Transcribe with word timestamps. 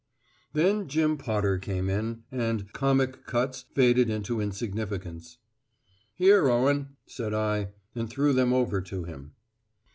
Then 0.53 0.87
Jim 0.87 1.15
Potter 1.15 1.59
came 1.59 1.87
in, 1.87 2.23
and 2.31 2.73
Comic 2.73 3.23
Cuts 3.27 3.65
faded 3.75 4.09
into 4.09 4.41
insignificance. 4.41 5.37
"Here, 6.15 6.49
Owen," 6.49 6.97
said 7.05 7.35
I, 7.35 7.73
and 7.93 8.09
threw 8.09 8.33
them 8.33 8.51
over 8.51 8.81
to 8.81 9.03
him. 9.03 9.33